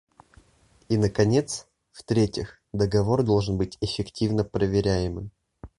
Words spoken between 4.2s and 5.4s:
проверяемым.